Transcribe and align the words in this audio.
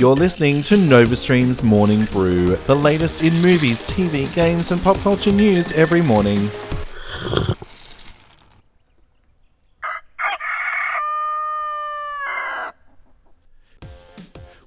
You're 0.00 0.16
listening 0.16 0.62
to 0.62 0.76
NovaStream's 0.76 1.62
Morning 1.62 2.00
Brew, 2.10 2.56
the 2.56 2.74
latest 2.74 3.22
in 3.22 3.34
movies, 3.42 3.86
TV, 3.86 4.34
games, 4.34 4.70
and 4.70 4.80
pop 4.80 4.96
culture 5.00 5.30
news 5.30 5.76
every 5.76 6.00
morning. 6.00 6.38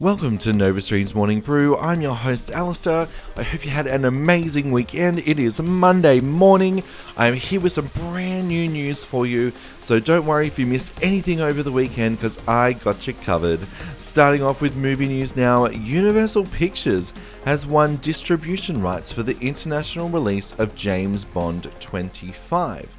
Welcome 0.00 0.38
to 0.38 0.52
NovaStream's 0.52 1.14
Morning 1.14 1.40
Brew. 1.40 1.76
I'm 1.76 2.00
your 2.00 2.14
host, 2.14 2.50
Alistair. 2.50 3.06
I 3.36 3.42
hope 3.42 3.66
you 3.66 3.70
had 3.70 3.86
an 3.86 4.06
amazing 4.06 4.72
weekend. 4.72 5.18
It 5.28 5.38
is 5.38 5.60
Monday 5.60 6.20
morning. 6.20 6.82
I'm 7.18 7.34
here 7.34 7.60
with 7.60 7.74
some 7.74 7.88
brand 7.88 8.48
new 8.48 8.66
news 8.66 9.04
for 9.04 9.26
you, 9.26 9.52
so 9.80 10.00
don't 10.00 10.24
worry 10.24 10.46
if 10.46 10.58
you 10.58 10.64
missed 10.66 10.94
anything 11.02 11.42
over 11.42 11.62
the 11.62 11.70
weekend 11.70 12.16
because 12.16 12.38
I 12.48 12.72
got 12.72 13.06
you 13.06 13.12
covered. 13.12 13.60
Starting 13.98 14.42
off 14.42 14.62
with 14.62 14.74
movie 14.74 15.06
news 15.06 15.36
now 15.36 15.68
Universal 15.68 16.46
Pictures 16.46 17.12
has 17.44 17.66
won 17.66 17.98
distribution 17.98 18.80
rights 18.80 19.12
for 19.12 19.22
the 19.22 19.38
international 19.38 20.08
release 20.08 20.58
of 20.58 20.74
James 20.74 21.26
Bond 21.26 21.70
25 21.78 22.96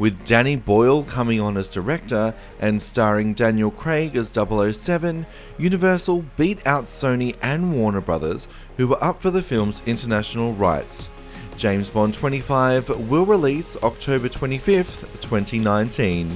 with 0.00 0.24
Danny 0.24 0.56
Boyle 0.56 1.04
coming 1.04 1.40
on 1.40 1.58
as 1.58 1.68
director 1.68 2.34
and 2.58 2.82
starring 2.82 3.34
Daniel 3.34 3.70
Craig 3.70 4.16
as 4.16 4.32
007, 4.32 5.26
Universal 5.58 6.24
beat 6.38 6.66
out 6.66 6.86
Sony 6.86 7.36
and 7.42 7.76
Warner 7.78 8.00
Brothers, 8.00 8.48
who 8.78 8.88
were 8.88 9.04
up 9.04 9.20
for 9.20 9.30
the 9.30 9.42
film's 9.42 9.82
international 9.84 10.54
rights. 10.54 11.10
James 11.58 11.90
Bond 11.90 12.14
25 12.14 13.10
will 13.10 13.26
release 13.26 13.76
October 13.82 14.30
25th, 14.30 15.20
2019. 15.20 16.34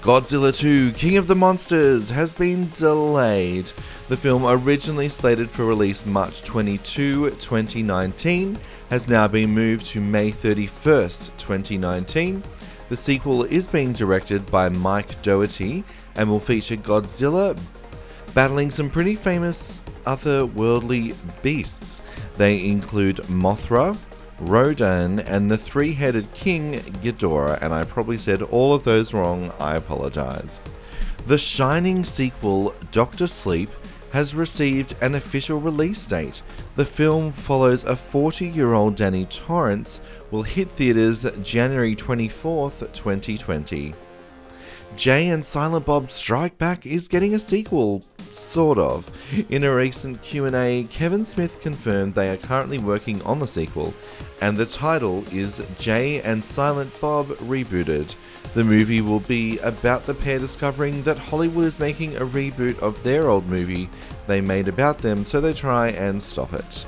Godzilla 0.00 0.56
2 0.56 0.92
King 0.92 1.18
of 1.18 1.26
the 1.26 1.34
Monsters 1.34 2.08
has 2.08 2.32
been 2.32 2.70
delayed. 2.70 3.70
The 4.08 4.16
film, 4.16 4.46
originally 4.46 5.10
slated 5.10 5.50
for 5.50 5.66
release 5.66 6.06
March 6.06 6.42
22, 6.42 7.32
2019, 7.32 8.58
has 8.88 9.10
now 9.10 9.28
been 9.28 9.50
moved 9.50 9.84
to 9.86 10.00
May 10.00 10.30
31st, 10.30 11.36
2019 11.36 12.42
the 12.88 12.96
sequel 12.96 13.44
is 13.44 13.66
being 13.66 13.92
directed 13.92 14.44
by 14.50 14.68
Mike 14.68 15.20
Dougherty 15.22 15.84
and 16.16 16.30
will 16.30 16.40
feature 16.40 16.76
Godzilla 16.76 17.58
battling 18.34 18.70
some 18.70 18.90
pretty 18.90 19.14
famous 19.14 19.80
otherworldly 20.04 21.14
beasts. 21.42 22.02
They 22.36 22.64
include 22.64 23.16
Mothra, 23.28 23.96
Rodan, 24.40 25.20
and 25.20 25.50
the 25.50 25.58
three 25.58 25.92
headed 25.92 26.32
king 26.32 26.74
Ghidorah, 27.02 27.60
and 27.60 27.74
I 27.74 27.84
probably 27.84 28.18
said 28.18 28.42
all 28.42 28.72
of 28.72 28.84
those 28.84 29.12
wrong, 29.12 29.52
I 29.58 29.76
apologize. 29.76 30.60
The 31.26 31.38
Shining 31.38 32.04
sequel, 32.04 32.74
Doctor 32.90 33.26
Sleep, 33.26 33.70
has 34.12 34.34
received 34.34 34.94
an 35.02 35.14
official 35.14 35.60
release 35.60 36.06
date. 36.06 36.42
The 36.78 36.84
film 36.84 37.32
follows 37.32 37.82
a 37.82 37.96
40 37.96 38.46
year 38.46 38.72
old 38.72 38.94
Danny 38.94 39.24
Torrance, 39.24 40.00
will 40.30 40.44
hit 40.44 40.70
theaters 40.70 41.26
January 41.42 41.96
24th, 41.96 42.92
2020. 42.92 43.94
Jay 44.94 45.26
and 45.26 45.44
Silent 45.44 45.86
Bob 45.86 46.08
Strike 46.08 46.56
Back 46.56 46.86
is 46.86 47.08
getting 47.08 47.34
a 47.34 47.40
sequel, 47.40 48.04
sort 48.32 48.78
of. 48.78 49.10
In 49.50 49.64
a 49.64 49.74
recent 49.74 50.22
Q&A, 50.22 50.84
Kevin 50.84 51.24
Smith 51.24 51.60
confirmed 51.62 52.14
they 52.14 52.30
are 52.30 52.36
currently 52.36 52.78
working 52.78 53.20
on 53.22 53.40
the 53.40 53.48
sequel, 53.48 53.92
and 54.40 54.56
the 54.56 54.64
title 54.64 55.24
is 55.32 55.60
Jay 55.80 56.22
and 56.22 56.44
Silent 56.44 56.92
Bob 57.00 57.26
Rebooted. 57.38 58.14
The 58.54 58.64
movie 58.64 59.00
will 59.00 59.20
be 59.20 59.58
about 59.58 60.04
the 60.04 60.14
pair 60.14 60.38
discovering 60.38 61.02
that 61.02 61.18
Hollywood 61.18 61.66
is 61.66 61.78
making 61.78 62.16
a 62.16 62.26
reboot 62.26 62.78
of 62.80 63.02
their 63.02 63.28
old 63.28 63.46
movie 63.46 63.88
they 64.26 64.40
made 64.40 64.68
about 64.68 64.98
them, 64.98 65.24
so 65.24 65.40
they 65.40 65.52
try 65.52 65.88
and 65.88 66.20
stop 66.20 66.52
it. 66.52 66.86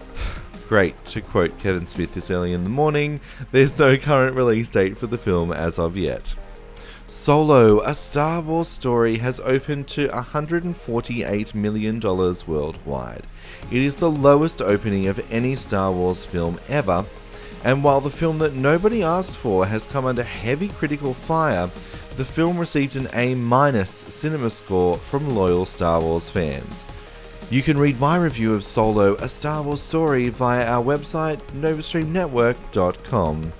Great, 0.68 1.04
to 1.06 1.20
quote 1.20 1.58
Kevin 1.58 1.86
Smith 1.86 2.14
this 2.14 2.30
early 2.30 2.52
in 2.52 2.64
the 2.64 2.70
morning, 2.70 3.20
there's 3.50 3.78
no 3.78 3.96
current 3.96 4.36
release 4.36 4.68
date 4.68 4.96
for 4.96 5.06
the 5.06 5.18
film 5.18 5.52
as 5.52 5.78
of 5.78 5.96
yet. 5.96 6.34
Solo, 7.06 7.80
a 7.82 7.94
Star 7.94 8.40
Wars 8.40 8.68
story, 8.68 9.18
has 9.18 9.38
opened 9.40 9.86
to 9.88 10.08
$148 10.08 11.54
million 11.54 12.00
worldwide. 12.00 13.24
It 13.70 13.82
is 13.82 13.96
the 13.96 14.10
lowest 14.10 14.62
opening 14.62 15.08
of 15.08 15.30
any 15.30 15.54
Star 15.54 15.92
Wars 15.92 16.24
film 16.24 16.58
ever, 16.68 17.04
and 17.64 17.84
while 17.84 18.00
the 18.00 18.10
film 18.10 18.38
that 18.38 18.54
nobody 18.54 19.02
asked 19.02 19.38
for 19.38 19.66
has 19.66 19.86
come 19.86 20.04
under 20.04 20.22
heavy 20.22 20.68
critical 20.68 21.14
fire, 21.14 21.70
the 22.16 22.24
film 22.24 22.58
received 22.58 22.96
an 22.96 23.08
A 23.14 23.34
minus 23.34 23.90
cinema 23.90 24.50
score 24.50 24.98
from 24.98 25.34
loyal 25.34 25.64
Star 25.64 26.00
Wars 26.00 26.28
fans. 26.28 26.84
You 27.50 27.62
can 27.62 27.78
read 27.78 28.00
my 28.00 28.16
review 28.16 28.54
of 28.54 28.64
Solo, 28.64 29.14
a 29.16 29.28
Star 29.28 29.62
Wars 29.62 29.82
story 29.82 30.28
via 30.28 30.66
our 30.66 30.82
website, 30.82 31.38
novastreamnetwork.com. 31.52 33.52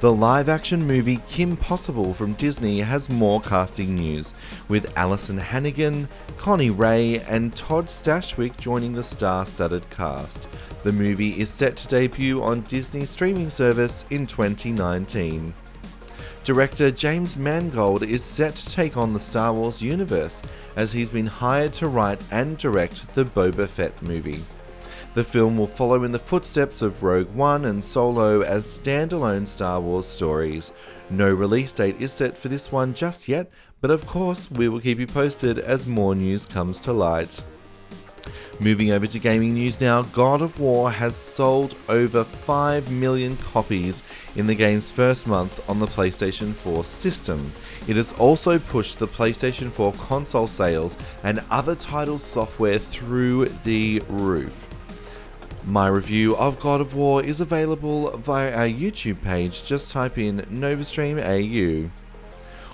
The 0.00 0.10
live 0.10 0.48
action 0.48 0.86
movie 0.86 1.20
Kim 1.28 1.58
Possible 1.58 2.14
from 2.14 2.32
Disney 2.32 2.80
has 2.80 3.10
more 3.10 3.38
casting 3.38 3.96
news, 3.96 4.32
with 4.66 4.94
Alyson 4.94 5.36
Hannigan, 5.36 6.08
Connie 6.38 6.70
Ray, 6.70 7.18
and 7.28 7.54
Todd 7.54 7.88
Stashwick 7.88 8.56
joining 8.56 8.94
the 8.94 9.04
star 9.04 9.44
studded 9.44 9.90
cast. 9.90 10.48
The 10.84 10.92
movie 10.92 11.38
is 11.38 11.50
set 11.50 11.76
to 11.76 11.88
debut 11.88 12.42
on 12.42 12.62
Disney's 12.62 13.10
streaming 13.10 13.50
service 13.50 14.06
in 14.08 14.26
2019. 14.26 15.52
Director 16.44 16.90
James 16.90 17.36
Mangold 17.36 18.02
is 18.02 18.24
set 18.24 18.56
to 18.56 18.70
take 18.70 18.96
on 18.96 19.12
the 19.12 19.20
Star 19.20 19.52
Wars 19.52 19.82
universe 19.82 20.40
as 20.76 20.94
he's 20.94 21.10
been 21.10 21.26
hired 21.26 21.74
to 21.74 21.88
write 21.88 22.22
and 22.30 22.56
direct 22.56 23.14
the 23.14 23.26
Boba 23.26 23.68
Fett 23.68 24.00
movie. 24.00 24.40
The 25.12 25.24
film 25.24 25.58
will 25.58 25.66
follow 25.66 26.04
in 26.04 26.12
the 26.12 26.20
footsteps 26.20 26.82
of 26.82 27.02
Rogue 27.02 27.34
One 27.34 27.64
and 27.64 27.84
Solo 27.84 28.42
as 28.42 28.64
standalone 28.64 29.48
Star 29.48 29.80
Wars 29.80 30.06
stories. 30.06 30.70
No 31.10 31.28
release 31.28 31.72
date 31.72 31.96
is 31.98 32.12
set 32.12 32.38
for 32.38 32.46
this 32.46 32.70
one 32.70 32.94
just 32.94 33.26
yet, 33.26 33.50
but 33.80 33.90
of 33.90 34.06
course, 34.06 34.48
we 34.52 34.68
will 34.68 34.80
keep 34.80 35.00
you 35.00 35.08
posted 35.08 35.58
as 35.58 35.88
more 35.88 36.14
news 36.14 36.46
comes 36.46 36.78
to 36.80 36.92
light. 36.92 37.42
Moving 38.60 38.92
over 38.92 39.06
to 39.08 39.18
gaming 39.18 39.54
news 39.54 39.80
now, 39.80 40.02
God 40.02 40.42
of 40.42 40.60
War 40.60 40.92
has 40.92 41.16
sold 41.16 41.74
over 41.88 42.22
5 42.22 42.92
million 42.92 43.36
copies 43.38 44.04
in 44.36 44.46
the 44.46 44.54
game's 44.54 44.92
first 44.92 45.26
month 45.26 45.68
on 45.68 45.80
the 45.80 45.86
PlayStation 45.86 46.52
4 46.52 46.84
system. 46.84 47.52
It 47.88 47.96
has 47.96 48.12
also 48.12 48.60
pushed 48.60 49.00
the 49.00 49.08
PlayStation 49.08 49.72
4 49.72 49.92
console 49.94 50.46
sales 50.46 50.96
and 51.24 51.40
other 51.50 51.74
titles' 51.74 52.22
software 52.22 52.78
through 52.78 53.46
the 53.64 54.02
roof. 54.08 54.68
My 55.70 55.86
review 55.86 56.36
of 56.36 56.58
God 56.58 56.80
of 56.80 56.94
War 56.94 57.22
is 57.22 57.40
available 57.40 58.16
via 58.16 58.52
our 58.52 58.66
YouTube 58.66 59.22
page. 59.22 59.64
Just 59.64 59.92
type 59.92 60.18
in 60.18 60.40
NovaStream 60.50 61.22
AU. 61.22 61.88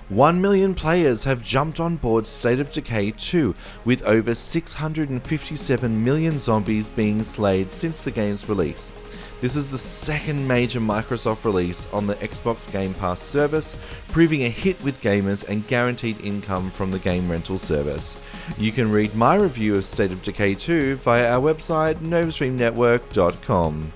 1 0.09 0.41
million 0.41 0.73
players 0.73 1.23
have 1.23 1.43
jumped 1.43 1.79
on 1.79 1.97
board 1.97 2.25
State 2.25 2.59
of 2.59 2.71
Decay 2.71 3.11
2, 3.11 3.53
with 3.85 4.01
over 4.01 4.33
657 4.33 6.03
million 6.03 6.39
zombies 6.39 6.89
being 6.89 7.21
slayed 7.21 7.71
since 7.71 8.01
the 8.01 8.09
game's 8.09 8.49
release. 8.49 8.91
This 9.39 9.55
is 9.55 9.69
the 9.69 9.77
second 9.77 10.47
major 10.47 10.79
Microsoft 10.79 11.45
release 11.45 11.85
on 11.93 12.07
the 12.07 12.15
Xbox 12.15 12.71
Game 12.71 12.95
Pass 12.95 13.21
service, 13.21 13.75
proving 14.07 14.43
a 14.43 14.49
hit 14.49 14.83
with 14.83 14.99
gamers 15.01 15.47
and 15.47 15.67
guaranteed 15.67 16.19
income 16.21 16.71
from 16.71 16.89
the 16.89 16.97
game 16.97 17.29
rental 17.29 17.59
service. 17.59 18.17
You 18.57 18.71
can 18.71 18.91
read 18.91 19.13
my 19.13 19.35
review 19.35 19.75
of 19.75 19.85
State 19.85 20.11
of 20.11 20.23
Decay 20.23 20.55
2 20.55 20.95
via 20.95 21.33
our 21.33 21.53
website 21.53 21.97
novastreamnetwork.com. 21.97 23.93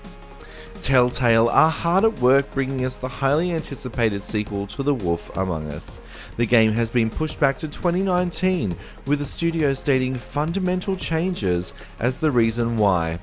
Telltale 0.80 1.48
are 1.48 1.70
hard 1.70 2.04
at 2.04 2.20
work 2.20 2.48
bringing 2.54 2.84
us 2.84 2.98
the 2.98 3.08
highly 3.08 3.52
anticipated 3.52 4.22
sequel 4.22 4.66
to 4.68 4.84
The 4.84 4.94
Wolf 4.94 5.36
Among 5.36 5.72
Us. 5.72 6.00
The 6.36 6.46
game 6.46 6.72
has 6.72 6.90
been 6.90 7.10
pushed 7.10 7.40
back 7.40 7.58
to 7.58 7.68
2019, 7.68 8.76
with 9.06 9.18
the 9.18 9.24
studio 9.24 9.74
stating 9.74 10.14
fundamental 10.14 10.94
changes 10.96 11.72
as 11.98 12.16
the 12.16 12.30
reason 12.30 12.76
why. 12.76 13.18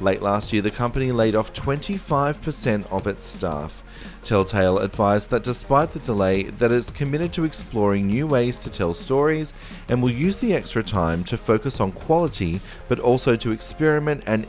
Late 0.00 0.22
last 0.22 0.52
year, 0.52 0.60
the 0.60 0.70
company 0.70 1.12
laid 1.12 1.36
off 1.36 1.52
25% 1.52 2.90
of 2.90 3.06
its 3.06 3.22
staff. 3.22 3.82
Telltale 4.24 4.78
advised 4.78 5.30
that 5.30 5.44
despite 5.44 5.92
the 5.92 6.00
delay, 6.00 6.44
that 6.44 6.72
it's 6.72 6.90
committed 6.90 7.32
to 7.34 7.44
exploring 7.44 8.08
new 8.08 8.26
ways 8.26 8.58
to 8.64 8.70
tell 8.70 8.92
stories 8.92 9.52
and 9.88 10.02
will 10.02 10.10
use 10.10 10.38
the 10.38 10.52
extra 10.52 10.82
time 10.82 11.22
to 11.24 11.38
focus 11.38 11.80
on 11.80 11.92
quality, 11.92 12.60
but 12.88 12.98
also 12.98 13.36
to 13.36 13.52
experiment 13.52 14.24
and 14.26 14.46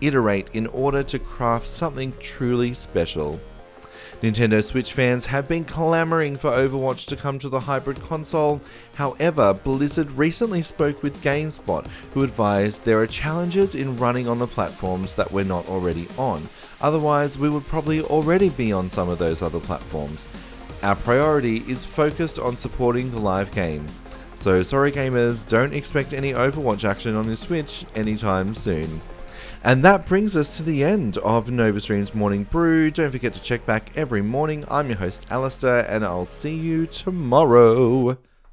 iterate 0.00 0.48
in 0.52 0.66
order 0.68 1.02
to 1.02 1.18
craft 1.18 1.66
something 1.66 2.12
truly 2.18 2.72
special. 2.72 3.40
Nintendo 4.22 4.64
Switch 4.64 4.92
fans 4.92 5.26
have 5.26 5.46
been 5.46 5.64
clamoring 5.64 6.36
for 6.36 6.50
Overwatch 6.50 7.06
to 7.06 7.16
come 7.16 7.38
to 7.38 7.48
the 7.48 7.60
hybrid 7.60 8.00
console. 8.02 8.60
However, 8.94 9.54
Blizzard 9.54 10.10
recently 10.10 10.60
spoke 10.60 11.04
with 11.04 11.22
GameSpot, 11.22 11.86
who 12.14 12.24
advised 12.24 12.84
there 12.84 13.00
are 13.00 13.06
challenges 13.06 13.76
in 13.76 13.96
running 13.96 14.26
on 14.26 14.40
the 14.40 14.46
platforms 14.48 15.14
that 15.14 15.30
we're 15.30 15.44
not 15.44 15.68
already 15.68 16.08
on. 16.18 16.48
Otherwise, 16.80 17.38
we 17.38 17.48
would 17.48 17.64
probably 17.66 18.02
already 18.02 18.48
be 18.48 18.72
on 18.72 18.90
some 18.90 19.08
of 19.08 19.18
those 19.18 19.40
other 19.40 19.60
platforms. 19.60 20.26
Our 20.82 20.96
priority 20.96 21.58
is 21.68 21.84
focused 21.84 22.40
on 22.40 22.56
supporting 22.56 23.12
the 23.12 23.20
live 23.20 23.52
game. 23.52 23.86
So 24.34 24.62
sorry 24.62 24.90
gamers, 24.90 25.48
don't 25.48 25.74
expect 25.74 26.12
any 26.12 26.32
Overwatch 26.32 26.88
action 26.88 27.14
on 27.14 27.26
your 27.26 27.36
Switch 27.36 27.84
anytime 27.94 28.56
soon. 28.56 29.00
And 29.64 29.82
that 29.84 30.06
brings 30.06 30.36
us 30.36 30.56
to 30.56 30.62
the 30.62 30.84
end 30.84 31.18
of 31.18 31.50
Nova 31.50 31.80
Stream's 31.80 32.14
Morning 32.14 32.44
Brew. 32.44 32.90
Don't 32.90 33.10
forget 33.10 33.34
to 33.34 33.42
check 33.42 33.66
back 33.66 33.90
every 33.96 34.22
morning. 34.22 34.64
I'm 34.68 34.88
your 34.88 34.98
host, 34.98 35.26
Alistair, 35.30 35.86
and 35.88 36.04
I'll 36.04 36.24
see 36.24 36.54
you 36.54 36.86
tomorrow. 36.86 38.18